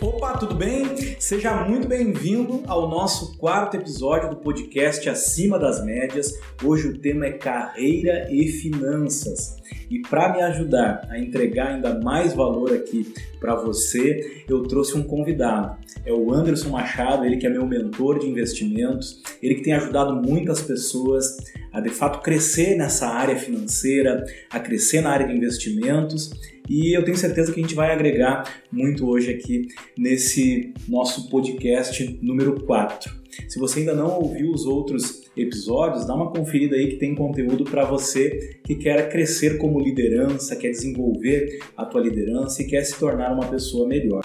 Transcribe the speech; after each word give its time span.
Opa, 0.00 0.38
tudo 0.38 0.54
bem? 0.54 1.18
Seja 1.18 1.64
muito 1.64 1.88
bem-vindo 1.88 2.62
ao 2.68 2.88
nosso 2.88 3.36
quarto 3.36 3.76
episódio 3.76 4.30
do 4.30 4.36
podcast 4.36 5.08
Acima 5.10 5.58
das 5.58 5.84
Médias. 5.84 6.32
Hoje 6.62 6.86
o 6.86 6.98
tema 6.98 7.26
é 7.26 7.32
carreira 7.32 8.28
e 8.30 8.46
finanças. 8.46 9.57
E 9.90 10.00
para 10.00 10.32
me 10.32 10.42
ajudar 10.42 11.06
a 11.10 11.18
entregar 11.18 11.68
ainda 11.68 11.98
mais 12.00 12.34
valor 12.34 12.72
aqui 12.72 13.12
para 13.40 13.54
você, 13.54 14.44
eu 14.48 14.62
trouxe 14.64 14.96
um 14.96 15.02
convidado. 15.02 15.76
É 16.04 16.12
o 16.12 16.32
Anderson 16.32 16.70
Machado, 16.70 17.24
ele 17.24 17.36
que 17.36 17.46
é 17.46 17.50
meu 17.50 17.66
mentor 17.66 18.18
de 18.18 18.26
investimentos, 18.26 19.22
ele 19.42 19.56
que 19.56 19.62
tem 19.62 19.72
ajudado 19.72 20.14
muitas 20.14 20.60
pessoas 20.60 21.36
a 21.72 21.80
de 21.80 21.90
fato 21.90 22.20
crescer 22.22 22.76
nessa 22.76 23.06
área 23.06 23.36
financeira, 23.36 24.24
a 24.50 24.58
crescer 24.58 25.00
na 25.00 25.10
área 25.10 25.26
de 25.26 25.36
investimentos 25.36 26.32
e 26.68 26.94
eu 26.94 27.02
tenho 27.02 27.16
certeza 27.16 27.50
que 27.52 27.60
a 27.60 27.62
gente 27.62 27.74
vai 27.74 27.92
agregar 27.92 28.62
muito 28.70 29.08
hoje 29.08 29.30
aqui 29.30 29.68
nesse 29.96 30.74
nosso 30.86 31.30
podcast 31.30 32.18
número 32.20 32.60
4. 32.64 33.10
Se 33.48 33.58
você 33.58 33.80
ainda 33.80 33.94
não 33.94 34.18
ouviu 34.18 34.50
os 34.50 34.66
outros 34.66 35.22
episódios, 35.42 36.06
dá 36.06 36.14
uma 36.14 36.30
conferida 36.30 36.76
aí 36.76 36.88
que 36.88 36.96
tem 36.96 37.14
conteúdo 37.14 37.64
para 37.64 37.84
você 37.84 38.60
que 38.64 38.74
quer 38.74 39.08
crescer 39.08 39.58
como 39.58 39.80
liderança, 39.80 40.56
quer 40.56 40.70
desenvolver 40.70 41.60
a 41.76 41.84
tua 41.84 42.00
liderança 42.00 42.62
e 42.62 42.66
quer 42.66 42.82
se 42.84 42.98
tornar 42.98 43.32
uma 43.32 43.46
pessoa 43.46 43.86
melhor. 43.86 44.22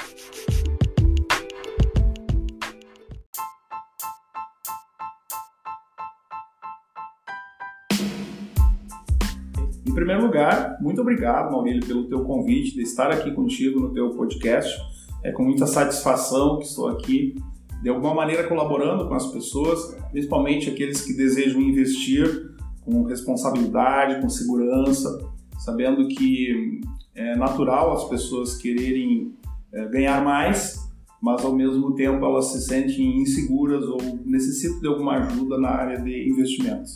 Em 9.85 9.93
primeiro 9.93 10.23
lugar, 10.23 10.77
muito 10.81 11.01
obrigado, 11.01 11.51
Maurílio, 11.51 11.85
pelo 11.85 12.05
teu 12.05 12.23
convite 12.23 12.73
de 12.73 12.81
estar 12.81 13.11
aqui 13.11 13.31
contigo 13.31 13.79
no 13.79 13.93
teu 13.93 14.09
podcast. 14.15 14.75
É 15.23 15.31
com 15.31 15.43
muita 15.43 15.67
satisfação 15.67 16.57
que 16.57 16.65
estou 16.65 16.87
aqui, 16.87 17.35
de 17.83 17.89
alguma 17.89 18.13
maneira 18.15 18.47
colaborando 18.47 19.09
com 19.09 19.13
as 19.13 19.27
pessoas, 19.27 19.93
principalmente 20.09 20.69
aqueles 20.69 21.01
que 21.01 21.13
desejam 21.13 21.59
investir 21.59 22.55
com 22.79 23.03
responsabilidade, 23.03 24.21
com 24.21 24.29
segurança, 24.29 25.19
sabendo 25.59 26.07
que 26.07 26.79
é 27.13 27.35
natural 27.35 27.91
as 27.91 28.05
pessoas 28.05 28.55
quererem 28.55 29.33
é, 29.73 29.85
ganhar 29.89 30.23
mais, 30.23 30.79
mas 31.21 31.43
ao 31.43 31.53
mesmo 31.53 31.93
tempo 31.93 32.25
elas 32.25 32.53
se 32.53 32.61
sentem 32.61 33.21
inseguras 33.21 33.83
ou 33.83 33.99
necessitam 34.25 34.79
de 34.79 34.87
alguma 34.87 35.17
ajuda 35.17 35.57
na 35.57 35.69
área 35.69 35.99
de 36.01 36.29
investimentos. 36.29 36.95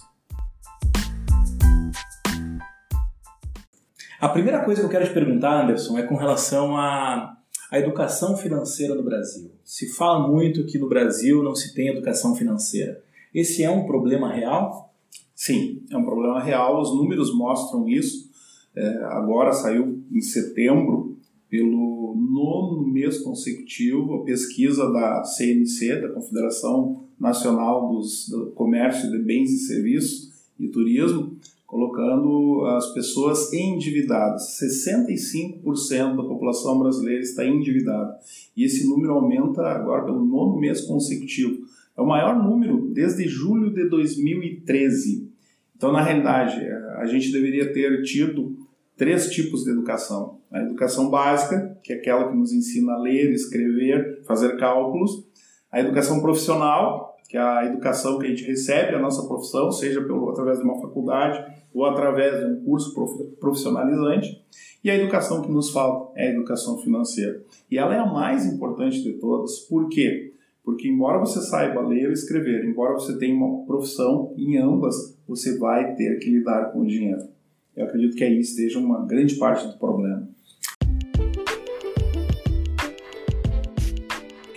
A 4.22 4.30
primeira 4.30 4.64
coisa 4.64 4.80
que 4.80 4.86
eu 4.88 4.90
quero 4.90 5.06
te 5.06 5.14
perguntar, 5.14 5.64
Anderson, 5.64 5.98
é 5.98 6.04
com 6.04 6.16
relação 6.16 6.78
à, 6.78 7.37
à 7.72 7.80
educação 7.80 8.38
financeira 8.38 8.96
no 8.96 9.04
Brasil. 9.04 9.52
Se 9.64 9.94
fala 9.94 10.28
muito 10.28 10.66
que 10.66 10.78
no 10.78 10.88
Brasil 10.88 11.44
não 11.44 11.56
se 11.56 11.74
tem 11.74 11.90
educação 11.90 12.36
financeira. 12.36 13.02
Esse 13.34 13.64
é 13.64 13.70
um 13.70 13.86
problema 13.86 14.32
real? 14.32 14.94
Sim, 15.36 15.84
é 15.92 15.98
um 15.98 16.04
problema 16.04 16.42
real. 16.42 16.82
Os 16.82 16.96
números 16.96 17.36
mostram 17.36 17.88
isso. 17.88 18.30
É, 18.76 18.88
agora 19.06 19.52
saiu 19.54 20.04
em 20.12 20.22
setembro, 20.22 21.18
pelo 21.50 22.16
nono 22.16 22.86
mês 22.86 23.20
consecutivo, 23.20 24.16
a 24.16 24.24
pesquisa 24.24 24.92
da 24.92 25.24
CNC, 25.24 26.02
da 26.02 26.10
Confederação 26.10 27.04
Nacional 27.20 27.90
dos, 27.90 28.28
do 28.30 28.48
Comércio 28.52 29.10
de 29.12 29.20
Bens 29.20 29.52
e 29.52 29.60
Serviços 29.60 30.32
e 30.60 30.68
Turismo, 30.68 31.38
colocando 31.68 32.66
as 32.66 32.94
pessoas 32.94 33.52
endividadas. 33.52 34.58
65% 34.58 36.16
da 36.16 36.24
população 36.24 36.80
brasileira 36.80 37.22
está 37.22 37.46
endividada. 37.46 38.18
E 38.56 38.64
esse 38.64 38.88
número 38.88 39.14
aumenta 39.14 39.62
agora 39.64 40.06
pelo 40.06 40.26
nono 40.26 40.58
mês 40.58 40.82
consecutivo. 40.82 41.68
É 41.96 42.02
o 42.02 42.08
maior 42.08 42.42
número 42.42 42.90
desde 42.94 43.28
julho 43.28 43.74
de 43.74 43.90
2013. 43.90 45.30
Então, 45.76 45.92
na 45.92 46.02
realidade, 46.02 46.66
a 46.96 47.06
gente 47.06 47.32
deveria 47.32 47.72
ter 47.74 48.02
tido 48.02 48.56
três 48.96 49.30
tipos 49.30 49.66
de 49.66 49.72
educação. 49.72 50.40
A 50.50 50.62
educação 50.62 51.10
básica, 51.10 51.78
que 51.84 51.92
é 51.92 51.98
aquela 51.98 52.30
que 52.30 52.38
nos 52.38 52.54
ensina 52.54 52.94
a 52.94 52.98
ler, 52.98 53.32
escrever, 53.32 54.24
fazer 54.26 54.58
cálculos. 54.58 55.28
A 55.70 55.82
educação 55.82 56.22
profissional, 56.22 57.17
que 57.28 57.38
a 57.38 57.66
educação 57.66 58.18
que 58.18 58.26
a 58.26 58.30
gente 58.30 58.46
recebe 58.46 58.96
a 58.96 59.00
nossa 59.00 59.28
profissão, 59.28 59.72
seja 59.72 60.02
pelo, 60.02 60.30
através 60.30 60.60
de 60.60 60.64
uma 60.64 60.80
faculdade 60.80 61.44
ou 61.74 61.86
através 61.86 62.40
de 62.40 62.46
um 62.46 62.64
curso 62.64 62.94
profissionalizante. 63.40 64.42
E 64.84 64.90
a 64.90 64.96
educação 64.96 65.42
que 65.42 65.52
nos 65.52 65.70
falta 65.70 66.18
é 66.20 66.28
a 66.28 66.32
educação 66.32 66.78
financeira. 66.78 67.44
E 67.70 67.78
ela 67.78 67.94
é 67.94 68.00
a 68.00 68.06
mais 68.06 68.46
importante 68.46 69.04
de 69.04 69.14
todas. 69.14 69.60
Por 69.60 69.90
quê? 69.90 70.34
Porque 70.64 70.88
embora 70.88 71.20
você 71.20 71.42
saiba 71.42 71.82
ler 71.82 72.10
e 72.10 72.14
escrever, 72.14 72.66
embora 72.66 72.94
você 72.94 73.18
tenha 73.18 73.36
uma 73.36 73.66
profissão, 73.66 74.34
em 74.38 74.58
ambas 74.58 75.18
você 75.28 75.58
vai 75.58 75.96
ter 75.96 76.20
que 76.20 76.30
lidar 76.30 76.72
com 76.72 76.82
o 76.82 76.88
dinheiro. 76.88 77.28
Eu 77.76 77.86
acredito 77.86 78.16
que 78.16 78.24
aí 78.24 78.40
esteja 78.40 78.80
uma 78.80 79.06
grande 79.06 79.36
parte 79.36 79.68
do 79.68 79.78
problema. 79.78 80.28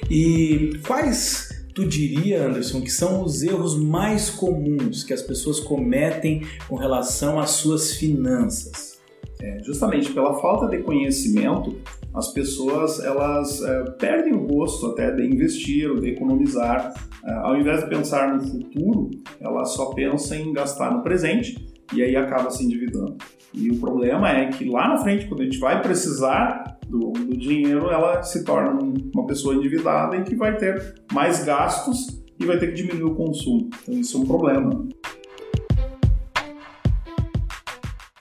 E 0.08 0.72
quais 0.86 1.49
tu 1.80 1.88
diria, 1.88 2.46
Anderson, 2.46 2.82
que 2.82 2.90
são 2.90 3.24
os 3.24 3.42
erros 3.42 3.78
mais 3.78 4.28
comuns 4.28 5.02
que 5.02 5.14
as 5.14 5.22
pessoas 5.22 5.58
cometem 5.58 6.42
com 6.68 6.76
relação 6.76 7.38
às 7.38 7.50
suas 7.50 7.94
finanças? 7.94 9.00
É, 9.40 9.62
justamente 9.64 10.12
pela 10.12 10.38
falta 10.42 10.66
de 10.66 10.82
conhecimento, 10.82 11.78
as 12.12 12.30
pessoas 12.34 13.02
elas 13.02 13.62
é, 13.62 13.84
perdem 13.92 14.34
o 14.34 14.46
gosto 14.46 14.88
até 14.88 15.10
de 15.10 15.26
investir 15.26 15.90
ou 15.90 15.98
de 15.98 16.10
economizar. 16.10 16.92
É, 17.24 17.32
ao 17.32 17.56
invés 17.56 17.82
de 17.82 17.88
pensar 17.88 18.34
no 18.34 18.42
futuro, 18.42 19.10
ela 19.40 19.64
só 19.64 19.86
pensa 19.94 20.36
em 20.36 20.52
gastar 20.52 20.92
no 20.92 21.02
presente 21.02 21.66
e 21.94 22.02
aí 22.02 22.14
acaba 22.14 22.50
se 22.50 22.62
endividando. 22.62 23.16
E 23.54 23.70
o 23.70 23.80
problema 23.80 24.30
é 24.30 24.48
que 24.48 24.68
lá 24.68 24.88
na 24.88 24.98
frente, 24.98 25.26
quando 25.26 25.40
a 25.40 25.44
gente 25.44 25.58
vai 25.58 25.80
precisar 25.80 26.78
do, 26.90 27.12
do 27.12 27.36
dinheiro, 27.36 27.88
ela 27.88 28.22
se 28.22 28.44
torna 28.44 28.78
uma 29.14 29.26
pessoa 29.26 29.54
endividada 29.54 30.16
e 30.16 30.24
que 30.24 30.34
vai 30.34 30.56
ter 30.56 30.94
mais 31.12 31.44
gastos 31.44 32.20
e 32.38 32.44
vai 32.44 32.58
ter 32.58 32.68
que 32.68 32.82
diminuir 32.82 33.12
o 33.12 33.14
consumo. 33.14 33.70
Então 33.82 33.94
isso 33.94 34.16
é 34.16 34.20
um 34.20 34.26
problema. 34.26 34.88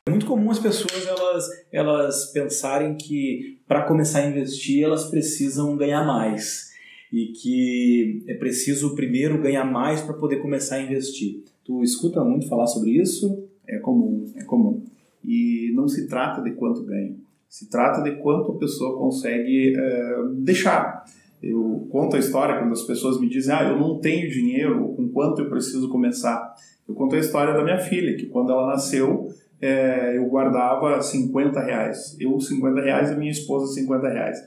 É 0.05 0.09
muito 0.11 0.25
comum 0.25 0.51
as 0.51 0.59
pessoas 0.59 1.05
elas, 1.05 1.45
elas 1.71 2.31
pensarem 2.31 2.95
que 2.95 3.59
para 3.67 3.83
começar 3.83 4.19
a 4.19 4.29
investir 4.29 4.83
elas 4.83 5.09
precisam 5.09 5.75
ganhar 5.75 6.05
mais 6.05 6.69
e 7.11 7.27
que 7.27 8.23
é 8.27 8.35
preciso 8.35 8.95
primeiro 8.95 9.41
ganhar 9.41 9.65
mais 9.65 10.01
para 10.01 10.13
poder 10.13 10.37
começar 10.37 10.75
a 10.75 10.81
investir. 10.81 11.43
Tu 11.63 11.83
escuta 11.83 12.23
muito 12.23 12.47
falar 12.47 12.67
sobre 12.67 12.91
isso? 12.91 13.47
É 13.67 13.79
comum, 13.79 14.25
é 14.35 14.43
comum. 14.43 14.83
E 15.23 15.71
não 15.75 15.87
se 15.87 16.07
trata 16.07 16.41
de 16.41 16.51
quanto 16.51 16.83
ganha 16.83 17.15
se 17.49 17.67
trata 17.67 18.03
de 18.03 18.21
quanto 18.21 18.51
a 18.51 18.57
pessoa 18.59 18.97
consegue 18.97 19.73
é, 19.75 20.15
deixar. 20.35 21.03
Eu 21.41 21.87
conto 21.91 22.15
a 22.15 22.19
história 22.19 22.59
quando 22.59 22.73
as 22.73 22.83
pessoas 22.83 23.19
me 23.19 23.27
dizem, 23.27 23.55
ah, 23.55 23.63
eu 23.63 23.79
não 23.79 23.99
tenho 23.99 24.29
dinheiro, 24.29 24.93
com 24.95 25.09
quanto 25.09 25.41
eu 25.41 25.49
preciso 25.49 25.89
começar. 25.89 26.53
Eu 26.87 26.93
conto 26.93 27.15
a 27.15 27.19
história 27.19 27.53
da 27.53 27.63
minha 27.63 27.79
filha, 27.79 28.15
que 28.15 28.27
quando 28.27 28.51
ela 28.51 28.67
nasceu, 28.67 29.27
é, 29.59 30.15
eu 30.17 30.25
guardava 30.27 31.01
50 31.01 31.59
reais. 31.59 32.15
Eu 32.19 32.39
50 32.39 32.81
reais 32.81 33.11
e 33.11 33.15
minha 33.15 33.31
esposa 33.31 33.73
50 33.73 34.07
reais. 34.07 34.37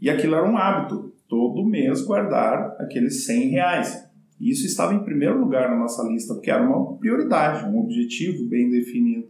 E 0.00 0.08
aquilo 0.08 0.36
era 0.36 0.48
um 0.48 0.56
hábito, 0.56 1.12
todo 1.28 1.64
mês 1.64 2.02
guardar 2.02 2.76
aqueles 2.78 3.24
100 3.24 3.48
reais. 3.48 4.06
Isso 4.40 4.66
estava 4.66 4.94
em 4.94 5.02
primeiro 5.02 5.40
lugar 5.40 5.70
na 5.70 5.76
nossa 5.76 6.06
lista, 6.06 6.34
porque 6.34 6.50
era 6.50 6.62
uma 6.62 6.96
prioridade, 6.98 7.68
um 7.68 7.80
objetivo 7.80 8.46
bem 8.46 8.70
definido. 8.70 9.28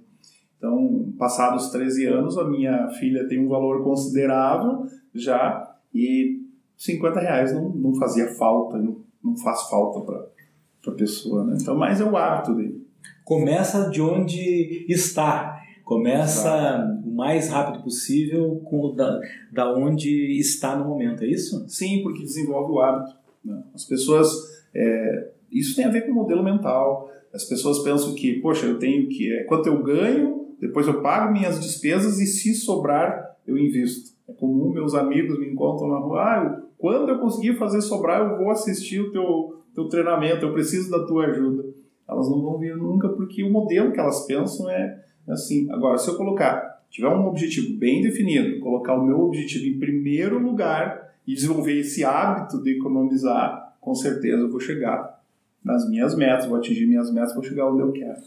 Então, 0.59 1.13
passados 1.19 1.71
13 1.71 2.07
anos, 2.07 2.39
a 2.39 2.45
minha 2.49 2.89
filha 2.89 3.29
tem 3.29 3.45
um 3.45 3.49
valor 3.49 3.85
considerável 3.85 4.87
já 5.15 5.77
e 5.95 6.43
50 6.77 7.21
reais 7.21 7.55
não, 7.55 7.71
não 7.71 7.95
fazia 7.95 8.29
falta, 8.35 8.79
não, 8.79 8.99
não 9.23 9.37
faz 9.37 9.63
falta 9.69 10.01
para 10.01 10.93
a 10.93 10.97
pessoa. 10.97 11.45
Né? 11.45 11.57
Então, 11.61 11.77
mas 11.77 12.01
é 12.01 12.05
o 12.05 12.17
hábito 12.17 12.55
dele. 12.55 12.87
Começa 13.25 13.91
de 13.91 14.01
onde 14.01 14.87
está. 14.89 15.61
Começa 15.85 16.49
Exato. 16.49 17.09
o 17.09 17.15
mais 17.15 17.49
rápido 17.49 17.83
possível 17.83 18.61
com 18.65 18.95
da, 18.95 19.21
da 19.53 19.73
onde 19.73 20.39
está 20.39 20.77
no 20.77 20.89
momento, 20.89 21.23
é 21.23 21.29
isso? 21.29 21.65
Sim, 21.69 22.03
porque 22.03 22.23
desenvolve 22.23 22.73
o 22.73 22.81
hábito. 22.81 23.17
Né? 23.45 23.63
As 23.75 23.85
pessoas. 23.85 24.29
É, 24.75 25.31
isso 25.51 25.77
tem 25.77 25.85
a 25.85 25.91
ver 25.91 26.03
com 26.03 26.13
o 26.13 26.15
modelo 26.15 26.43
mental. 26.43 27.11
As 27.33 27.45
pessoas 27.45 27.79
pensam 27.81 28.15
que, 28.15 28.41
poxa, 28.41 28.67
eu 28.67 28.79
tenho 28.79 29.09
que. 29.09 29.33
É, 29.33 29.45
quanto 29.45 29.69
eu 29.69 29.83
ganho, 29.83 30.46
depois 30.61 30.87
eu 30.87 31.03
pago 31.03 31.33
minhas 31.33 31.61
despesas 31.61 32.19
e 32.19 32.27
se 32.27 32.55
sobrar, 32.55 33.37
eu 33.47 33.59
invisto. 33.59 34.17
É 34.29 34.33
comum 34.33 34.73
meus 34.73 34.95
amigos 34.95 35.39
me 35.39 35.51
encontram 35.51 35.89
na 35.89 35.99
rua, 35.99 36.23
ah, 36.23 36.45
eu, 36.45 36.67
quando 36.79 37.09
eu 37.09 37.19
conseguir 37.19 37.55
fazer 37.57 37.81
sobrar, 37.81 38.21
eu 38.21 38.39
vou 38.39 38.51
assistir 38.51 39.01
o 39.01 39.13
teu, 39.13 39.63
teu 39.75 39.89
treinamento, 39.89 40.45
eu 40.45 40.53
preciso 40.53 40.91
da 40.91 41.07
tua 41.07 41.27
ajuda. 41.27 41.65
Elas 42.09 42.29
não 42.29 42.41
vão 42.41 42.59
vir 42.59 42.77
nunca 42.77 43.09
porque 43.09 43.43
o 43.43 43.51
modelo 43.51 43.93
que 43.93 44.01
elas 44.01 44.27
pensam 44.27 44.71
é 44.71 45.03
assim. 45.29 45.71
Agora, 45.71 45.99
se 45.99 46.09
eu 46.09 46.17
colocar 46.17 46.77
tiver 46.91 47.09
um 47.09 47.27
objetivo 47.27 47.77
bem 47.79 48.01
definido, 48.03 48.61
colocar 48.61 48.95
o 48.95 49.05
meu 49.05 49.21
objetivo 49.21 49.67
em 49.67 49.79
primeiro 49.79 50.39
lugar 50.39 51.15
e 51.27 51.35
desenvolver 51.35 51.79
esse 51.79 52.05
hábito 52.05 52.63
de 52.63 52.77
economizar, 52.79 53.77
com 53.81 53.95
certeza 53.95 54.43
eu 54.43 54.51
vou 54.51 54.61
chegar 54.61 55.21
nas 55.65 55.89
minhas 55.91 56.15
metas, 56.17 56.47
vou 56.47 56.57
atingir 56.57 56.87
minhas 56.87 57.13
metas, 57.13 57.35
vou 57.35 57.43
chegar 57.43 57.69
onde 57.71 57.83
eu 57.83 57.93
quero. 57.93 58.21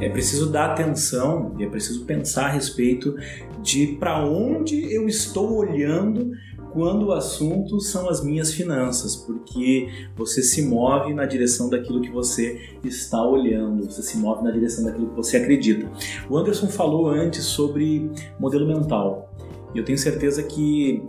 É 0.00 0.08
preciso 0.08 0.50
dar 0.50 0.72
atenção 0.72 1.54
e 1.58 1.64
é 1.64 1.68
preciso 1.68 2.04
pensar 2.04 2.46
a 2.46 2.50
respeito 2.50 3.14
de 3.62 3.96
para 3.98 4.24
onde 4.24 4.92
eu 4.94 5.08
estou 5.08 5.56
olhando 5.56 6.30
quando 6.72 7.06
o 7.06 7.12
assunto 7.12 7.80
são 7.80 8.08
as 8.08 8.22
minhas 8.22 8.52
finanças, 8.52 9.16
porque 9.16 9.88
você 10.16 10.42
se 10.42 10.62
move 10.62 11.12
na 11.14 11.24
direção 11.24 11.68
daquilo 11.68 12.00
que 12.00 12.10
você 12.10 12.76
está 12.84 13.20
olhando, 13.26 13.84
você 13.84 14.02
se 14.02 14.18
move 14.18 14.44
na 14.44 14.50
direção 14.50 14.84
daquilo 14.84 15.08
que 15.08 15.16
você 15.16 15.38
acredita. 15.38 15.90
O 16.28 16.36
Anderson 16.36 16.68
falou 16.68 17.08
antes 17.08 17.44
sobre 17.44 18.10
modelo 18.38 18.66
mental. 18.66 19.34
Eu 19.74 19.84
tenho 19.84 19.98
certeza 19.98 20.42
que 20.42 21.02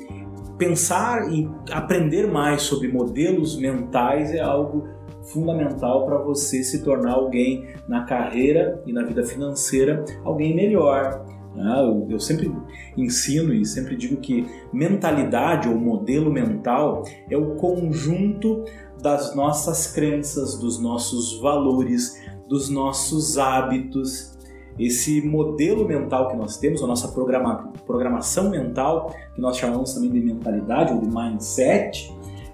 pensar 0.57 1.31
e 1.31 1.49
aprender 1.71 2.27
mais 2.27 2.63
sobre 2.63 2.87
modelos 2.87 3.57
mentais 3.57 4.31
é 4.31 4.41
algo 4.41 4.87
fundamental 5.31 6.05
para 6.05 6.17
você 6.17 6.63
se 6.63 6.83
tornar 6.83 7.13
alguém 7.13 7.67
na 7.87 8.03
carreira 8.03 8.81
e 8.85 8.93
na 8.93 9.03
vida 9.03 9.23
financeira, 9.23 10.03
alguém 10.23 10.55
melhor. 10.55 11.25
Ah, 11.57 11.81
eu 12.09 12.19
sempre 12.19 12.51
ensino 12.95 13.53
e 13.53 13.65
sempre 13.65 13.95
digo 13.95 14.17
que 14.17 14.45
mentalidade 14.71 15.67
ou 15.67 15.75
modelo 15.75 16.31
mental 16.31 17.03
é 17.29 17.35
o 17.35 17.55
conjunto 17.55 18.63
das 19.01 19.35
nossas 19.35 19.87
crenças, 19.87 20.57
dos 20.57 20.79
nossos 20.79 21.39
valores, 21.41 22.21
dos 22.47 22.69
nossos 22.69 23.37
hábitos. 23.37 24.37
Esse 24.77 25.21
modelo 25.21 25.85
mental 25.85 26.29
que 26.29 26.37
nós 26.37 26.57
temos, 26.57 26.81
a 26.81 26.87
nossa 26.87 27.09
programa, 27.09 27.73
programação 27.85 28.49
mental, 28.49 29.13
que 29.35 29.41
nós 29.41 29.57
chamamos 29.57 29.93
também 29.93 30.11
de 30.11 30.21
mentalidade 30.21 30.93
ou 30.93 31.01
de 31.01 31.07
mindset, 31.07 32.09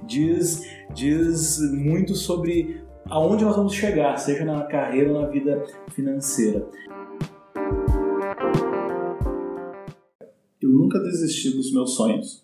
diz, 0.06 0.64
diz 0.94 1.60
muito 1.74 2.16
sobre 2.16 2.82
aonde 3.06 3.44
nós 3.44 3.56
vamos 3.56 3.74
chegar, 3.74 4.18
seja 4.18 4.46
na 4.46 4.64
carreira 4.64 5.12
ou 5.12 5.22
na 5.22 5.28
vida 5.28 5.64
financeira. 5.94 6.68
Eu 10.62 10.70
nunca 10.70 11.00
desisti 11.00 11.52
dos 11.52 11.72
meus 11.72 11.96
sonhos. 11.96 12.44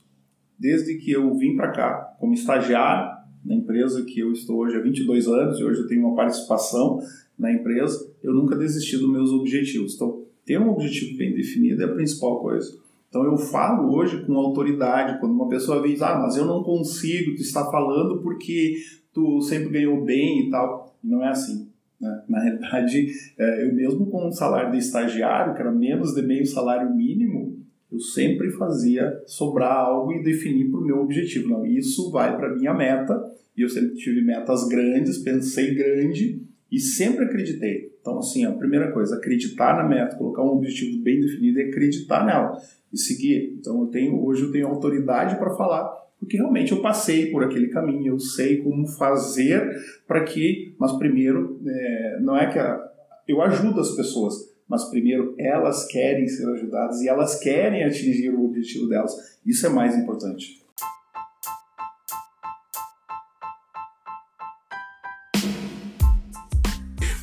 Desde 0.57 0.97
que 0.97 1.11
eu 1.11 1.35
vim 1.37 1.55
para 1.55 1.71
cá 1.71 2.15
como 2.19 2.33
estagiário 2.33 3.19
na 3.43 3.55
empresa 3.55 4.05
que 4.05 4.19
eu 4.19 4.31
estou 4.31 4.59
hoje 4.59 4.77
há 4.77 4.81
22 4.81 5.27
anos 5.27 5.59
e 5.59 5.63
hoje 5.63 5.81
eu 5.81 5.87
tenho 5.87 6.05
uma 6.05 6.15
participação 6.15 6.99
na 7.37 7.51
empresa, 7.51 8.07
eu 8.21 8.33
nunca 8.33 8.55
desisti 8.55 8.97
dos 8.97 9.09
meus 9.09 9.31
objetivos. 9.31 9.95
Então, 9.95 10.23
ter 10.45 10.59
um 10.59 10.69
objetivo 10.69 11.17
bem 11.17 11.33
definido 11.33 11.81
é 11.81 11.85
a 11.85 11.93
principal 11.93 12.39
coisa. 12.39 12.77
Então 13.11 13.25
eu 13.25 13.35
falo 13.35 13.93
hoje 13.93 14.25
com 14.25 14.37
autoridade, 14.37 15.19
quando 15.19 15.33
uma 15.33 15.49
pessoa 15.49 15.85
diz, 15.85 16.01
ah, 16.01 16.17
mas 16.17 16.37
eu 16.37 16.45
não 16.45 16.63
consigo, 16.63 17.35
tu 17.35 17.41
está 17.41 17.69
falando 17.69 18.21
porque 18.21 18.77
tu 19.13 19.41
sempre 19.41 19.69
ganhou 19.69 20.01
bem 20.05 20.47
e 20.47 20.49
tal. 20.49 20.95
Não 21.03 21.21
é 21.21 21.27
assim. 21.27 21.67
Né? 21.99 22.23
Na 22.29 22.41
realidade, 22.41 23.07
é, 23.37 23.65
eu 23.65 23.75
mesmo 23.75 24.05
com 24.05 24.29
um 24.29 24.31
salário 24.31 24.71
de 24.71 24.77
estagiário, 24.77 25.53
que 25.53 25.59
era 25.59 25.73
menos 25.73 26.13
de 26.13 26.21
meio 26.21 26.45
salário 26.45 26.89
mínimo, 26.95 27.59
eu 27.91 27.99
sempre 27.99 28.49
fazia 28.51 29.21
sobrar 29.27 29.75
algo 29.75 30.13
e 30.13 30.23
definir 30.23 30.71
para 30.71 30.79
o 30.79 30.85
meu 30.85 31.01
objetivo. 31.01 31.49
Não, 31.49 31.65
isso 31.65 32.09
vai 32.11 32.37
para 32.37 32.55
minha 32.55 32.73
meta, 32.73 33.21
e 33.57 33.61
eu 33.61 33.67
sempre 33.67 33.93
tive 33.95 34.21
metas 34.21 34.65
grandes, 34.69 35.17
pensei 35.17 35.75
grande 35.75 36.41
e 36.71 36.79
sempre 36.79 37.25
acreditei. 37.25 37.91
Então, 37.99 38.17
assim, 38.17 38.45
a 38.45 38.51
primeira 38.51 38.91
coisa, 38.91 39.17
acreditar 39.17 39.75
na 39.75 39.87
meta, 39.87 40.15
colocar 40.15 40.41
um 40.41 40.53
objetivo 40.53 41.03
bem 41.03 41.19
definido 41.19 41.59
e 41.59 41.63
acreditar 41.63 42.25
nela 42.25 42.57
e 42.91 42.97
seguir. 42.97 43.57
Então, 43.59 43.81
eu 43.81 43.87
tenho, 43.87 44.23
hoje 44.23 44.43
eu 44.43 44.51
tenho 44.51 44.67
autoridade 44.67 45.37
para 45.37 45.55
falar, 45.55 45.89
porque 46.17 46.37
realmente 46.37 46.71
eu 46.71 46.81
passei 46.81 47.29
por 47.29 47.43
aquele 47.43 47.67
caminho, 47.67 48.13
eu 48.13 48.19
sei 48.19 48.57
como 48.57 48.87
fazer 48.87 49.69
para 50.07 50.23
que, 50.23 50.73
mas 50.79 50.93
primeiro, 50.93 51.59
é, 51.65 52.19
não 52.21 52.37
é 52.37 52.49
que 52.49 52.57
a, 52.57 52.81
eu 53.27 53.41
ajudo 53.41 53.81
as 53.81 53.95
pessoas, 53.95 54.35
mas 54.67 54.89
primeiro 54.89 55.35
elas 55.37 55.85
querem 55.87 56.27
ser 56.27 56.47
ajudadas 56.49 57.01
e 57.01 57.09
elas 57.09 57.39
querem 57.39 57.83
atingir 57.83 58.29
o 58.29 58.45
objetivo 58.45 58.87
delas. 58.87 59.13
Isso 59.45 59.65
é 59.65 59.69
mais 59.69 59.97
importante. 59.97 60.60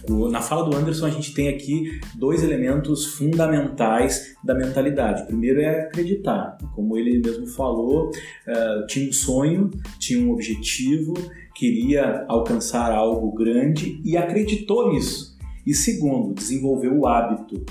Na 0.08 0.40
fala 0.40 0.68
do 0.68 0.74
Anderson, 0.74 1.06
a 1.06 1.10
gente 1.10 1.34
tem 1.34 1.48
aqui 1.48 2.00
dois 2.14 2.42
elementos 2.42 3.04
fundamentais 3.04 4.34
da 4.42 4.54
mentalidade. 4.54 5.22
O 5.22 5.26
primeiro 5.26 5.60
é 5.60 5.82
acreditar. 5.82 6.56
Como 6.74 6.96
ele 6.96 7.18
mesmo 7.18 7.46
falou, 7.46 8.08
uh, 8.08 8.86
tinha 8.86 9.08
um 9.08 9.12
sonho, 9.12 9.70
tinha 9.98 10.24
um 10.24 10.32
objetivo, 10.32 11.12
queria 11.54 12.24
alcançar 12.26 12.90
algo 12.90 13.32
grande 13.32 14.00
e 14.02 14.16
acreditou 14.16 14.92
nisso. 14.92 15.36
E 15.66 15.74
segundo, 15.74 16.32
desenvolveu 16.32 16.98
o 16.98 17.06
hábito. 17.06 17.66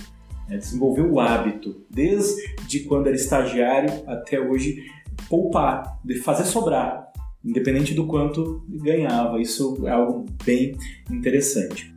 Né? 0.47 0.57
Desenvolveu 0.57 1.11
o 1.11 1.19
hábito, 1.19 1.81
desde 1.89 2.81
quando 2.87 3.07
era 3.07 3.15
estagiário 3.15 3.91
até 4.05 4.39
hoje, 4.39 4.83
poupar, 5.27 5.99
de 6.05 6.19
fazer 6.19 6.45
sobrar, 6.45 7.11
independente 7.43 7.95
do 7.95 8.05
quanto 8.05 8.63
ganhava. 8.69 9.41
Isso 9.41 9.81
é 9.87 9.91
algo 9.91 10.25
bem 10.45 10.77
interessante. 11.09 11.96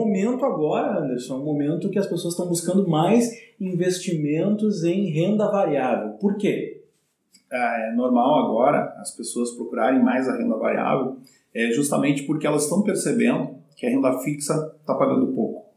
Momento 0.00 0.44
agora, 0.44 1.00
Anderson, 1.00 1.34
é 1.34 1.38
um 1.38 1.44
momento 1.44 1.90
que 1.90 1.98
as 1.98 2.06
pessoas 2.06 2.34
estão 2.34 2.48
buscando 2.48 2.88
mais 2.88 3.30
investimentos 3.60 4.84
em 4.84 5.10
renda 5.10 5.50
variável. 5.50 6.12
Por 6.14 6.36
quê? 6.36 6.82
É 7.52 7.92
normal 7.94 8.46
agora 8.46 8.94
as 8.98 9.14
pessoas 9.14 9.50
procurarem 9.52 10.02
mais 10.02 10.28
a 10.28 10.36
renda 10.36 10.56
variável 10.56 11.16
é 11.54 11.70
justamente 11.72 12.22
porque 12.22 12.46
elas 12.46 12.64
estão 12.64 12.82
percebendo 12.82 13.56
que 13.76 13.86
a 13.86 13.90
renda 13.90 14.18
fixa 14.20 14.54
está 14.80 14.94
pagando 14.94 15.32
pouco. 15.32 15.68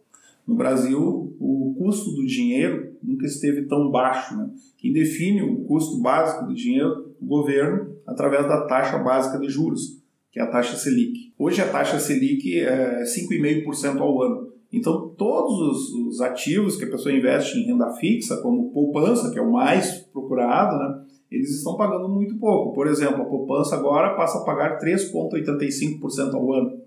No 0.46 0.56
Brasil, 0.56 1.36
o 1.40 1.74
custo 1.78 2.12
do 2.12 2.26
dinheiro 2.26 2.96
nunca 3.02 3.26
esteve 3.26 3.64
tão 3.64 3.90
baixo. 3.90 4.38
Né? 4.38 4.50
Quem 4.78 4.94
define 4.94 5.42
o 5.42 5.64
custo 5.64 6.02
básico 6.02 6.46
do 6.46 6.54
dinheiro? 6.54 7.14
O 7.22 7.26
governo, 7.26 7.96
através 8.06 8.46
da 8.46 8.68
taxa 8.68 8.98
básica 8.98 9.40
de 9.40 9.50
juros, 9.50 10.03
que 10.34 10.40
é 10.40 10.44
a 10.44 10.48
taxa 10.48 10.76
Selic. 10.76 11.32
Hoje 11.38 11.62
a 11.62 11.70
taxa 11.70 12.00
Selic 12.00 12.60
é 12.60 13.04
5,5% 13.04 14.00
ao 14.00 14.24
ano. 14.24 14.52
Então, 14.74 15.10
todos 15.16 15.60
os, 15.60 15.94
os, 16.08 16.22
ativos 16.22 16.76
que 16.76 16.86
a 16.86 16.90
pessoa 16.90 17.14
investe 17.14 17.60
em 17.60 17.68
renda 17.68 17.94
fixa, 17.94 18.38
como 18.38 18.72
poupança, 18.72 19.32
que 19.32 19.38
é 19.38 19.42
o 19.42 19.52
mais 19.52 20.00
procurado, 20.12 20.76
né, 20.80 21.04
eles 21.30 21.52
estão 21.52 21.78
pagando 21.78 22.10
muito 22.10 22.36
pouco. 22.40 22.74
Por 22.74 22.88
exemplo, 22.88 23.22
a 23.22 23.26
poupança 23.26 23.76
agora 23.76 24.16
passa 24.16 24.40
a 24.40 24.44
pagar 24.44 24.80
3,85% 24.80 26.34
ao 26.34 26.52
ano. 26.52 26.82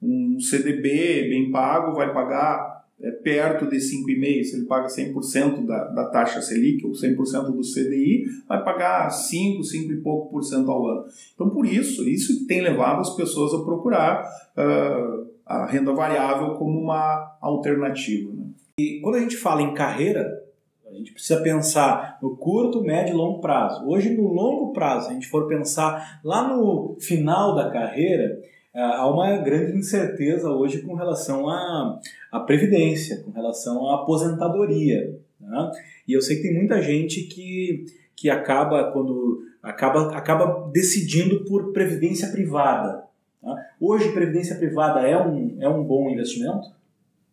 Um 0.00 0.38
CDB 0.38 1.28
bem 1.28 1.50
pago 1.50 1.96
vai 1.96 2.14
pagar 2.14 2.73
é, 3.00 3.10
perto 3.10 3.66
de 3.68 3.76
5,5%. 3.76 4.44
Se 4.44 4.56
ele 4.56 4.66
paga 4.66 4.86
100% 4.86 5.66
da, 5.66 5.84
da 5.84 6.04
taxa 6.10 6.40
Selic 6.40 6.84
ou 6.86 6.92
100% 6.92 7.52
do 7.52 7.60
CDI, 7.60 8.24
vai 8.48 8.62
pagar 8.64 9.10
5, 9.10 9.62
5 9.62 9.92
e 9.92 9.96
pouco 9.96 10.30
por 10.30 10.42
cento 10.42 10.70
ao 10.70 10.86
ano. 10.86 11.04
Então, 11.34 11.50
por 11.50 11.66
isso, 11.66 12.08
isso 12.08 12.46
tem 12.46 12.60
levado 12.60 13.00
as 13.00 13.14
pessoas 13.16 13.52
a 13.54 13.64
procurar 13.64 14.24
uh, 14.56 15.28
a 15.44 15.66
renda 15.66 15.92
variável 15.92 16.54
como 16.54 16.80
uma 16.80 17.36
alternativa. 17.40 18.32
Né? 18.32 18.46
E 18.78 19.00
quando 19.00 19.16
a 19.16 19.20
gente 19.20 19.36
fala 19.36 19.62
em 19.62 19.74
carreira, 19.74 20.44
a 20.88 20.96
gente 20.96 21.12
precisa 21.12 21.40
pensar 21.40 22.18
no 22.22 22.36
curto, 22.36 22.82
médio 22.82 23.14
e 23.14 23.16
longo 23.16 23.40
prazo. 23.40 23.84
Hoje, 23.86 24.10
no 24.16 24.28
longo 24.28 24.72
prazo, 24.72 25.10
a 25.10 25.12
gente 25.12 25.28
for 25.28 25.48
pensar 25.48 26.20
lá 26.22 26.48
no 26.48 26.96
final 27.00 27.54
da 27.54 27.70
carreira, 27.70 28.40
há 28.74 29.08
uma 29.08 29.36
grande 29.38 29.76
incerteza 29.78 30.50
hoje 30.50 30.82
com 30.82 30.94
relação 30.94 31.48
à, 31.48 32.00
à 32.32 32.40
previdência, 32.40 33.22
com 33.22 33.30
relação 33.30 33.88
à 33.88 34.02
aposentadoria. 34.02 35.18
Né? 35.40 35.70
E 36.08 36.12
eu 36.12 36.20
sei 36.20 36.36
que 36.36 36.42
tem 36.42 36.54
muita 36.54 36.82
gente 36.82 37.22
que, 37.22 37.86
que 38.16 38.28
acaba 38.28 38.90
quando 38.92 39.42
acaba, 39.62 40.16
acaba 40.16 40.70
decidindo 40.72 41.44
por 41.44 41.72
previdência 41.72 42.28
privada. 42.28 43.04
Tá? 43.40 43.56
Hoje, 43.80 44.12
previdência 44.12 44.56
privada 44.56 45.00
é 45.00 45.16
um, 45.16 45.56
é 45.60 45.68
um 45.68 45.82
bom 45.84 46.10
investimento? 46.10 46.68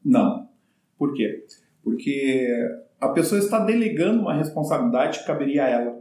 Não. 0.03 0.47
Por 0.97 1.13
quê? 1.13 1.45
Porque 1.83 2.47
a 2.99 3.09
pessoa 3.09 3.39
está 3.39 3.59
delegando 3.59 4.21
uma 4.21 4.35
responsabilidade 4.35 5.19
que 5.19 5.25
caberia 5.25 5.65
a 5.65 5.69
ela. 5.69 6.00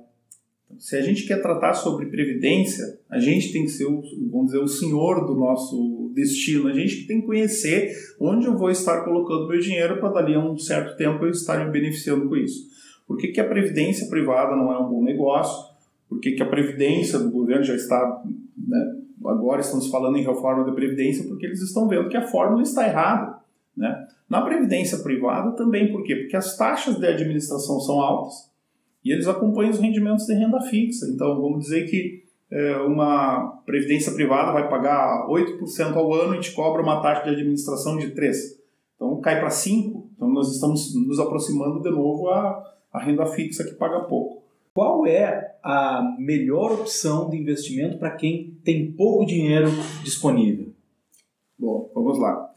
Se 0.78 0.96
a 0.96 1.02
gente 1.02 1.26
quer 1.26 1.42
tratar 1.42 1.74
sobre 1.74 2.06
previdência, 2.06 2.98
a 3.08 3.18
gente 3.18 3.52
tem 3.52 3.64
que 3.64 3.70
ser, 3.70 3.84
o, 3.84 4.02
vamos 4.30 4.46
dizer, 4.46 4.58
o 4.58 4.68
senhor 4.68 5.26
do 5.26 5.34
nosso 5.34 6.10
destino. 6.14 6.68
A 6.68 6.72
gente 6.72 7.06
tem 7.06 7.20
que 7.20 7.26
conhecer 7.26 7.92
onde 8.18 8.46
eu 8.46 8.56
vou 8.56 8.70
estar 8.70 9.04
colocando 9.04 9.48
meu 9.48 9.60
dinheiro 9.60 9.98
para 9.98 10.10
dali 10.10 10.34
a 10.34 10.38
um 10.38 10.56
certo 10.58 10.96
tempo 10.96 11.24
eu 11.24 11.30
estar 11.30 11.64
me 11.64 11.70
beneficiando 11.70 12.28
com 12.28 12.36
isso. 12.36 12.68
Por 13.06 13.18
que, 13.18 13.28
que 13.28 13.40
a 13.40 13.48
previdência 13.48 14.08
privada 14.08 14.56
não 14.56 14.72
é 14.72 14.78
um 14.78 14.88
bom 14.88 15.02
negócio? 15.02 15.70
Por 16.08 16.20
que, 16.20 16.32
que 16.32 16.42
a 16.42 16.48
previdência 16.48 17.18
do 17.18 17.30
governo 17.30 17.64
já 17.64 17.74
está 17.74 18.22
Né? 18.56 18.96
Agora 19.24 19.60
estamos 19.60 19.88
falando 19.88 20.16
em 20.16 20.24
reforma 20.24 20.64
da 20.64 20.72
Previdência 20.72 21.24
porque 21.28 21.44
eles 21.44 21.60
estão 21.60 21.86
vendo 21.86 22.08
que 22.08 22.16
a 22.16 22.26
fórmula 22.26 22.62
está 22.62 22.86
errada. 22.86 23.38
Né? 23.76 24.08
Na 24.28 24.40
Previdência 24.42 24.98
privada 24.98 25.52
também, 25.52 25.92
por 25.92 26.02
quê? 26.04 26.16
Porque 26.16 26.36
as 26.36 26.56
taxas 26.56 26.96
de 26.96 27.06
administração 27.06 27.78
são 27.80 28.00
altas 28.00 28.49
e 29.04 29.12
eles 29.12 29.26
acompanham 29.26 29.70
os 29.70 29.78
rendimentos 29.78 30.26
de 30.26 30.34
renda 30.34 30.60
fixa. 30.62 31.06
Então, 31.06 31.40
vamos 31.40 31.64
dizer 31.64 31.88
que 31.88 32.24
é, 32.50 32.76
uma 32.78 33.60
Previdência 33.64 34.12
privada 34.12 34.52
vai 34.52 34.68
pagar 34.68 35.26
8% 35.28 35.94
ao 35.94 36.12
ano 36.12 36.34
e 36.34 36.40
te 36.40 36.52
cobra 36.52 36.82
uma 36.82 37.00
taxa 37.00 37.24
de 37.24 37.30
administração 37.30 37.96
de 37.96 38.08
3%. 38.08 38.58
Então, 38.96 39.20
cai 39.20 39.38
para 39.38 39.48
5%. 39.48 40.02
Então, 40.16 40.28
nós 40.28 40.52
estamos 40.52 40.94
nos 40.94 41.18
aproximando 41.18 41.80
de 41.80 41.90
novo 41.90 42.28
à, 42.28 42.62
à 42.92 43.00
renda 43.00 43.24
fixa 43.26 43.64
que 43.64 43.74
paga 43.74 44.00
pouco. 44.00 44.42
Qual 44.74 45.06
é 45.06 45.56
a 45.62 46.16
melhor 46.18 46.72
opção 46.72 47.28
de 47.30 47.36
investimento 47.36 47.98
para 47.98 48.10
quem 48.10 48.58
tem 48.64 48.92
pouco 48.92 49.24
dinheiro 49.24 49.68
disponível? 50.04 50.72
Bom, 51.58 51.90
vamos 51.94 52.18
lá. 52.18 52.52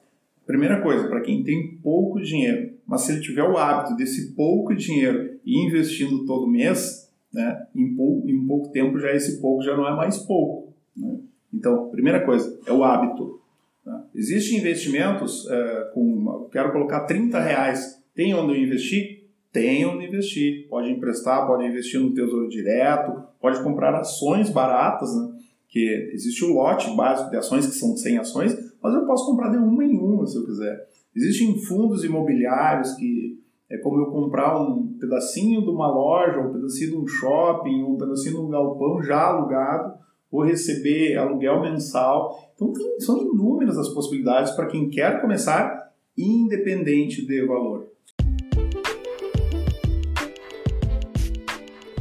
Primeira 0.45 0.81
coisa, 0.81 1.07
para 1.07 1.21
quem 1.21 1.43
tem 1.43 1.77
pouco 1.77 2.21
dinheiro, 2.21 2.72
mas 2.87 3.01
se 3.01 3.11
ele 3.11 3.21
tiver 3.21 3.43
o 3.43 3.57
hábito 3.57 3.95
desse 3.95 4.33
pouco 4.33 4.75
dinheiro 4.75 5.39
e 5.45 5.65
investindo 5.65 6.25
todo 6.25 6.47
mês, 6.47 7.11
né, 7.33 7.65
em, 7.75 7.95
pouco, 7.95 8.29
em 8.29 8.45
pouco 8.45 8.69
tempo 8.69 8.99
já 8.99 9.11
esse 9.11 9.41
pouco 9.41 9.63
já 9.63 9.75
não 9.75 9.87
é 9.87 9.95
mais 9.95 10.17
pouco. 10.19 10.73
Né? 10.95 11.19
Então, 11.53 11.89
primeira 11.89 12.23
coisa, 12.25 12.59
é 12.65 12.71
o 12.71 12.83
hábito. 12.83 13.41
Né? 13.85 14.03
Existem 14.13 14.59
investimentos 14.59 15.49
é, 15.49 15.91
com, 15.93 16.47
quero 16.51 16.71
colocar 16.71 17.01
30 17.01 17.39
reais, 17.39 18.01
tem 18.13 18.33
onde 18.33 18.53
eu 18.53 18.63
investir? 18.63 19.23
Tem 19.51 19.85
onde 19.85 20.05
investir. 20.05 20.67
Pode 20.67 20.89
emprestar, 20.89 21.45
pode 21.47 21.65
investir 21.65 21.99
no 21.99 22.13
Tesouro 22.13 22.49
Direto, 22.49 23.23
pode 23.39 23.61
comprar 23.63 23.95
ações 23.95 24.49
baratas, 24.49 25.15
né? 25.15 25.33
que 25.69 26.11
existe 26.13 26.45
o 26.45 26.53
lote 26.53 26.95
básico 26.95 27.31
de 27.31 27.37
ações 27.37 27.65
que 27.65 27.73
são 27.73 27.97
100 27.97 28.17
ações, 28.19 28.55
mas 28.81 28.93
eu 28.93 29.07
posso 29.07 29.25
comprar 29.25 29.49
de 29.49 29.57
uma 29.57 29.83
em 29.83 29.97
uma 29.97 30.27
se 30.27 30.37
eu 30.37 30.45
quiser. 30.45 30.87
Existem 31.15 31.61
fundos 31.61 32.03
imobiliários 32.03 32.93
que 32.93 33.39
é 33.69 33.77
como 33.77 33.99
eu 33.99 34.07
comprar 34.07 34.59
um 34.59 34.97
pedacinho 34.99 35.61
de 35.61 35.69
uma 35.69 35.87
loja, 35.87 36.39
um 36.39 36.51
pedacinho 36.51 36.89
de 36.89 36.97
um 36.97 37.07
shopping, 37.07 37.83
um 37.83 37.97
pedacinho 37.97 38.35
de 38.35 38.41
um 38.41 38.49
galpão 38.49 38.99
já 39.03 39.27
alugado, 39.27 39.93
ou 40.31 40.43
receber 40.43 41.15
aluguel 41.15 41.61
mensal. 41.61 42.51
Então 42.55 42.73
tem, 42.73 42.99
são 42.99 43.21
inúmeras 43.21 43.77
as 43.77 43.89
possibilidades 43.89 44.53
para 44.53 44.65
quem 44.65 44.89
quer 44.89 45.21
começar, 45.21 45.91
independente 46.17 47.23
de 47.27 47.45
valor. 47.45 47.85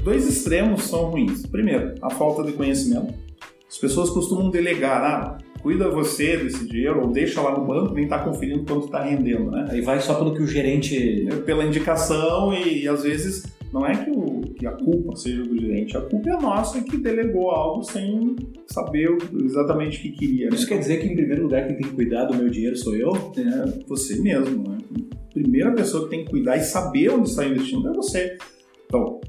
Dois 0.02 0.26
extremos 0.26 0.85
são 0.85 1.11
ruins. 1.11 1.45
Primeiro, 1.45 1.95
a 2.00 2.09
falta 2.09 2.42
de 2.42 2.54
conhecimento. 2.54 3.12
As 3.69 3.76
pessoas 3.76 4.09
costumam 4.09 4.50
delegar, 4.50 5.04
ah, 5.04 5.38
cuida 5.62 5.88
você 5.88 6.37
desse 6.37 6.66
dinheiro, 6.69 7.02
ou 7.02 7.09
deixa 7.09 7.40
lá 7.40 7.57
no 7.57 7.64
banco, 7.64 7.95
nem 7.95 8.04
está 8.04 8.19
conferindo 8.19 8.64
quanto 8.64 8.87
está 8.87 9.02
rendendo, 9.02 9.50
né? 9.50 9.69
Aí 9.71 9.81
vai 9.81 10.00
só 10.00 10.14
pelo 10.14 10.35
que 10.35 10.42
o 10.42 10.47
gerente... 10.47 11.28
É, 11.31 11.37
pela 11.37 11.64
indicação 11.64 12.52
e, 12.52 12.83
e 12.83 12.88
às 12.88 13.02
vezes 13.04 13.45
não 13.73 13.87
é 13.87 14.04
que, 14.04 14.11
o, 14.11 14.40
que 14.40 14.66
a 14.66 14.73
culpa 14.73 15.16
seja 15.16 15.42
do 15.42 15.59
gerente, 15.59 15.97
a 15.97 16.02
culpa 16.02 16.28
é 16.28 16.37
nossa 16.38 16.83
que 16.83 16.99
delegou 16.99 17.50
algo 17.50 17.83
sem 17.83 18.37
saber 18.66 19.16
exatamente 19.45 19.99
o 19.99 20.02
que 20.02 20.11
queria. 20.11 20.50
Né? 20.50 20.57
Isso 20.57 20.69
quer 20.69 20.78
dizer 20.78 21.00
que, 21.00 21.07
em 21.07 21.16
primeiro 21.16 21.45
lugar, 21.45 21.66
quem 21.66 21.76
tem 21.76 21.88
que 21.88 21.95
cuidar 21.95 22.26
do 22.26 22.37
meu 22.37 22.50
dinheiro 22.50 22.76
sou 22.76 22.95
eu? 22.95 23.11
É 23.37 23.87
você 23.88 24.21
mesmo, 24.21 24.69
né? 24.69 24.78
A 25.31 25.33
primeira 25.33 25.73
pessoa 25.73 26.04
que 26.04 26.11
tem 26.11 26.25
que 26.25 26.31
cuidar 26.31 26.59
e 26.59 26.61
saber 26.61 27.11
onde 27.11 27.31
está 27.31 27.47
investindo 27.47 27.88
é 27.88 27.92
você. 27.95 28.37
Então, 28.85 29.21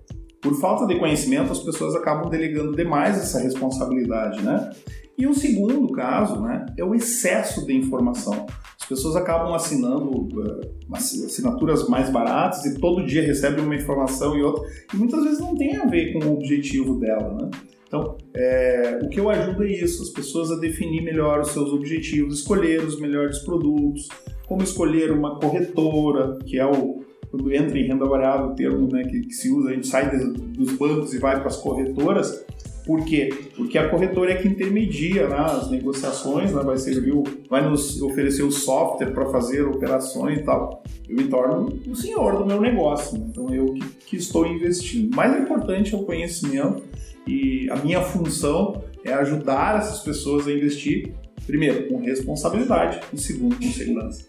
por 0.42 0.60
falta 0.60 0.86
de 0.86 1.00
conhecimento, 1.00 1.54
as 1.54 1.60
pessoas 1.60 1.96
acabam 1.96 2.30
delegando 2.30 2.76
demais 2.76 3.18
essa 3.18 3.40
responsabilidade, 3.40 4.44
né? 4.44 4.72
E 5.18 5.28
o 5.28 5.34
segundo 5.34 5.92
caso 5.92 6.42
né, 6.42 6.66
é 6.78 6.84
o 6.84 6.96
excesso 6.96 7.66
de 7.66 7.74
informação. 7.74 8.46
As 8.80 8.88
pessoas 8.88 9.16
acabam 9.16 9.54
assinando 9.54 10.10
uh, 10.10 10.62
assinaturas 10.92 11.88
mais 11.88 12.10
baratas 12.10 12.66
e 12.66 12.80
todo 12.80 13.06
dia 13.06 13.22
recebem 13.22 13.64
uma 13.64 13.76
informação 13.76 14.38
e 14.38 14.42
outra, 14.42 14.68
e 14.94 14.98
muitas 14.98 15.24
vezes 15.24 15.40
não 15.40 15.56
tem 15.56 15.78
a 15.78 15.86
ver 15.86 16.14
com 16.14 16.26
o 16.26 16.34
objetivo 16.34 17.00
dela. 17.00 17.36
Né? 17.36 17.52
Então, 17.88 18.18
é, 18.36 19.00
o 19.04 19.08
que 19.08 19.20
eu 19.20 19.30
ajudo 19.30 19.64
é 19.64 19.72
isso, 19.72 20.02
as 20.02 20.10
pessoas 20.10 20.52
a 20.52 20.60
definir 20.60 21.04
melhor 21.04 21.42
os 21.42 21.50
seus 21.50 21.72
objetivos, 21.72 22.40
escolher 22.40 22.84
os 22.84 23.00
melhores 23.00 23.38
produtos, 23.40 24.08
como 24.48 24.64
escolher 24.64 25.12
uma 25.12 25.40
corretora, 25.40 26.40
que 26.46 26.60
é 26.60 26.66
o 26.66 27.04
quando 27.30 27.52
entra 27.52 27.80
em 27.80 27.88
renda 27.88 28.06
variável, 28.06 28.52
o 28.52 28.56
termo 28.56 28.88
né, 28.92 29.04
que, 29.06 29.22
que 29.22 29.34
se 29.34 29.50
usa, 29.50 29.70
a 29.70 29.74
gente 29.74 29.88
sai 29.88 30.08
dos 30.16 30.74
bancos 30.74 31.16
e 31.16 31.18
vai 31.18 31.40
para 31.40 31.48
as 31.48 31.58
corretoras, 31.58 32.46
por 32.86 33.06
quê? 33.06 33.30
Porque 33.56 33.78
a 33.78 33.90
corretora 33.90 34.34
é 34.34 34.36
que 34.36 34.48
intermedia 34.48 35.28
né, 35.28 35.38
as 35.38 35.70
negociações, 35.72 36.54
né, 36.54 36.62
vai 36.62 36.78
servir, 36.78 37.14
vai 37.50 37.68
nos 37.68 38.02
oferecer 38.02 38.44
o 38.44 38.52
software 38.52 39.12
para 39.12 39.26
fazer 39.30 39.64
operações 39.64 40.40
e 40.40 40.44
tal. 40.44 40.84
Eu 41.08 41.16
me 41.16 41.26
torno 41.26 41.80
o 41.88 41.96
senhor 41.96 42.38
do 42.38 42.46
meu 42.46 42.60
negócio, 42.60 43.18
né? 43.18 43.26
então 43.30 43.54
eu 43.54 43.74
que, 43.74 43.82
que 44.08 44.16
estou 44.18 44.46
investindo. 44.46 45.16
Mais 45.16 45.42
importante 45.42 45.94
é 45.94 45.98
o 45.98 46.04
conhecimento 46.04 46.84
e 47.26 47.70
a 47.70 47.78
minha 47.78 48.02
função 48.02 48.84
é 49.04 49.14
ajudar 49.14 49.80
essas 49.80 50.00
pessoas 50.00 50.48
a 50.48 50.52
investir, 50.52 51.14
primeiro, 51.46 51.88
com 51.88 52.02
responsabilidade 52.02 53.00
e 53.14 53.18
segundo, 53.18 53.56
com 53.56 53.72
segurança. 53.72 54.26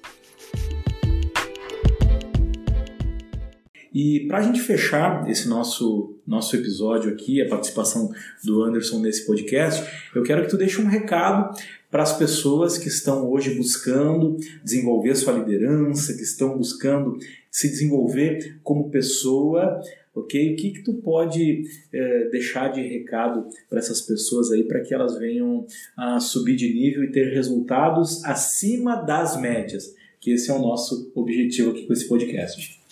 E 3.95 4.27
para 4.27 4.39
a 4.39 4.43
gente 4.43 4.61
fechar 4.61 5.31
esse 5.31 5.49
nosso, 5.49 6.19
nosso 6.27 6.57
episódio 6.57 7.13
aqui, 7.13 7.41
a 7.41 7.49
participação 7.49 8.11
do 8.43 8.65
Anderson 8.65 8.99
nesse 8.99 9.25
podcast, 9.25 9.89
eu 10.13 10.25
quero 10.25 10.43
que 10.43 10.51
tu 10.51 10.57
deixe 10.57 10.81
um 10.81 10.89
recado 10.89 11.57
para 11.93 12.03
as 12.03 12.19
pessoas 12.19 12.77
que 12.77 12.89
estão 12.89 13.31
hoje 13.31 13.55
buscando 13.55 14.37
desenvolver 14.65 15.15
sua 15.15 15.35
liderança, 15.35 16.13
que 16.13 16.23
estão 16.23 16.59
buscando 16.59 17.17
se 17.49 17.69
desenvolver 17.69 18.59
como 18.65 18.91
pessoa, 18.91 19.81
ok? 20.13 20.55
O 20.55 20.57
que, 20.57 20.71
que 20.73 20.83
tu 20.83 20.95
pode 20.95 21.63
é, 21.93 22.29
deixar 22.31 22.73
de 22.73 22.81
recado 22.81 23.47
para 23.71 23.79
essas 23.79 24.03
pessoas 24.03 24.51
aí 24.51 24.65
para 24.65 24.81
que 24.81 24.93
elas 24.93 25.17
venham 25.17 25.65
a 25.97 26.19
subir 26.19 26.57
de 26.57 26.75
nível 26.75 27.05
e 27.05 27.13
ter 27.13 27.33
resultados 27.33 28.25
acima 28.25 28.97
das 28.97 29.41
médias? 29.41 29.95
Que 30.21 30.33
esse 30.33 30.51
é 30.51 30.55
o 30.55 30.59
nosso 30.59 31.13
objetivo 31.15 31.71
aqui 31.71 31.87
com 31.87 31.93
esse 31.93 32.09
podcast. 32.09 32.83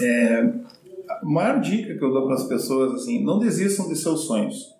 É, 0.00 0.52
a 1.08 1.24
maior 1.24 1.60
dica 1.60 1.96
que 1.96 2.04
eu 2.04 2.12
dou 2.12 2.26
para 2.26 2.34
as 2.34 2.48
pessoas 2.48 2.94
assim, 2.94 3.22
não 3.24 3.38
desistam 3.38 3.88
de 3.88 3.96
seus 3.96 4.24
sonhos. 4.26 4.72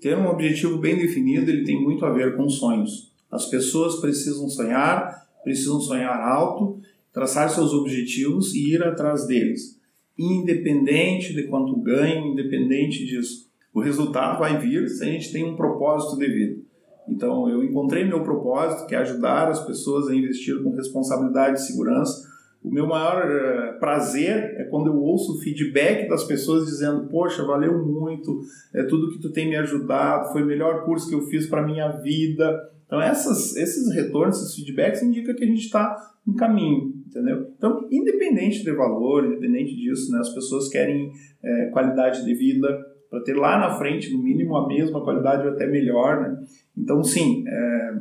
Ter 0.00 0.16
um 0.16 0.28
objetivo 0.28 0.78
bem 0.78 0.96
definido, 0.96 1.50
ele 1.50 1.64
tem 1.64 1.82
muito 1.82 2.04
a 2.04 2.12
ver 2.12 2.36
com 2.36 2.48
sonhos. 2.48 3.12
As 3.30 3.46
pessoas 3.46 3.96
precisam 3.96 4.48
sonhar, 4.48 5.26
precisam 5.42 5.80
sonhar 5.80 6.20
alto, 6.20 6.80
traçar 7.12 7.48
seus 7.48 7.72
objetivos 7.72 8.54
e 8.54 8.74
ir 8.74 8.82
atrás 8.82 9.26
deles, 9.26 9.80
independente 10.18 11.32
de 11.32 11.44
quanto 11.44 11.76
ganho, 11.76 12.26
independente 12.26 13.04
disso. 13.04 13.48
O 13.72 13.80
resultado 13.80 14.38
vai 14.38 14.58
vir 14.58 14.88
se 14.88 15.02
a 15.02 15.06
gente 15.06 15.32
tem 15.32 15.44
um 15.44 15.56
propósito 15.56 16.16
de 16.18 16.28
vida. 16.28 16.62
Então, 17.08 17.48
eu 17.48 17.62
encontrei 17.64 18.04
meu 18.04 18.22
propósito, 18.22 18.86
que 18.86 18.94
é 18.94 18.98
ajudar 18.98 19.48
as 19.48 19.64
pessoas 19.66 20.08
a 20.08 20.14
investir 20.14 20.62
com 20.62 20.74
responsabilidade 20.74 21.58
e 21.58 21.62
segurança 21.62 22.33
o 22.64 22.70
meu 22.70 22.86
maior 22.86 23.26
uh, 23.26 23.78
prazer 23.78 24.54
é 24.58 24.64
quando 24.64 24.86
eu 24.86 24.96
ouço 24.96 25.34
o 25.34 25.40
feedback 25.42 26.08
das 26.08 26.24
pessoas 26.24 26.64
dizendo: 26.64 27.06
Poxa, 27.08 27.44
valeu 27.44 27.84
muito, 27.84 28.40
é 28.74 28.82
tudo 28.84 29.10
que 29.10 29.20
tu 29.20 29.30
tem 29.30 29.50
me 29.50 29.56
ajudado, 29.56 30.32
foi 30.32 30.42
o 30.42 30.46
melhor 30.46 30.82
curso 30.86 31.06
que 31.06 31.14
eu 31.14 31.20
fiz 31.26 31.46
para 31.46 31.62
minha 31.62 31.88
vida. 31.90 32.58
Então, 32.86 33.02
essas, 33.02 33.54
esses 33.56 33.94
retornos, 33.94 34.38
esses 34.38 34.54
feedbacks 34.54 35.02
indicam 35.02 35.34
que 35.34 35.44
a 35.44 35.46
gente 35.46 35.64
está 35.64 35.94
no 36.26 36.34
caminho, 36.36 36.94
entendeu? 37.06 37.50
Então, 37.56 37.86
independente 37.90 38.64
de 38.64 38.72
valor, 38.72 39.26
independente 39.26 39.76
disso, 39.76 40.10
né, 40.10 40.20
as 40.20 40.30
pessoas 40.30 40.68
querem 40.68 41.12
é, 41.42 41.66
qualidade 41.66 42.24
de 42.24 42.34
vida 42.34 42.66
para 43.10 43.20
ter 43.20 43.34
lá 43.34 43.58
na 43.58 43.74
frente, 43.76 44.10
no 44.10 44.22
mínimo, 44.22 44.56
a 44.56 44.66
mesma 44.66 45.02
qualidade 45.02 45.46
ou 45.46 45.52
até 45.52 45.66
melhor, 45.66 46.22
né? 46.22 46.44
Então, 46.76 47.04
sim, 47.04 47.44
é, 47.46 47.94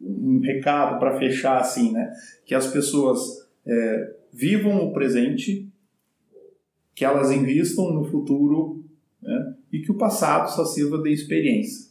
um 0.00 0.40
recado 0.40 0.98
para 0.98 1.18
fechar 1.18 1.60
assim, 1.60 1.92
né? 1.92 2.10
Que 2.46 2.54
as 2.54 2.66
pessoas 2.66 3.39
é, 3.66 4.16
vivam 4.32 4.84
o 4.86 4.92
presente, 4.92 5.68
que 6.94 7.04
elas 7.04 7.30
investam 7.30 7.92
no 7.92 8.04
futuro 8.04 8.84
né, 9.22 9.54
e 9.72 9.80
que 9.80 9.90
o 9.90 9.96
passado 9.96 10.50
só 10.50 10.64
sirva 10.64 10.98
de 10.98 11.10
experiência. 11.10 11.89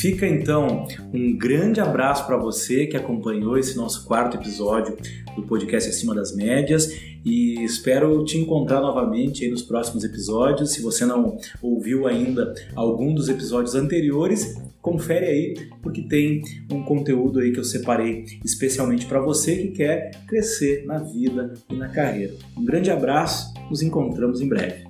Fica 0.00 0.26
então 0.26 0.86
um 1.12 1.36
grande 1.36 1.78
abraço 1.78 2.26
para 2.26 2.38
você 2.38 2.86
que 2.86 2.96
acompanhou 2.96 3.58
esse 3.58 3.76
nosso 3.76 4.06
quarto 4.06 4.38
episódio 4.38 4.96
do 5.36 5.42
podcast 5.42 5.90
Acima 5.90 6.14
das 6.14 6.34
Médias 6.34 6.90
e 7.22 7.62
espero 7.62 8.24
te 8.24 8.38
encontrar 8.38 8.80
novamente 8.80 9.46
nos 9.50 9.60
próximos 9.60 10.02
episódios. 10.02 10.72
Se 10.72 10.80
você 10.80 11.04
não 11.04 11.36
ouviu 11.60 12.06
ainda 12.06 12.54
algum 12.74 13.12
dos 13.12 13.28
episódios 13.28 13.74
anteriores, 13.74 14.54
confere 14.80 15.26
aí, 15.26 15.54
porque 15.82 16.00
tem 16.00 16.40
um 16.72 16.82
conteúdo 16.82 17.40
aí 17.40 17.52
que 17.52 17.60
eu 17.60 17.64
separei 17.64 18.24
especialmente 18.42 19.04
para 19.04 19.20
você 19.20 19.54
que 19.54 19.68
quer 19.68 20.12
crescer 20.26 20.86
na 20.86 20.98
vida 21.00 21.52
e 21.68 21.74
na 21.74 21.90
carreira. 21.90 22.32
Um 22.56 22.64
grande 22.64 22.90
abraço, 22.90 23.52
nos 23.68 23.82
encontramos 23.82 24.40
em 24.40 24.48
breve. 24.48 24.89